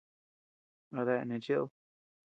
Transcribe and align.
¿Adeea 0.99 1.23
neʼe 1.25 1.43
cheed?. 1.45 1.69